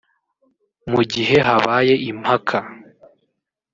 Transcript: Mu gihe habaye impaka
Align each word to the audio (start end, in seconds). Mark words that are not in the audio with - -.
Mu 0.91 1.01
gihe 1.11 1.35
habaye 1.47 1.93
impaka 2.09 2.57